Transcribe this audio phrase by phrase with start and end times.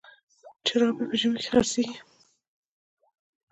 [0.65, 1.95] جراپي په ژمي کي خرڅیږي.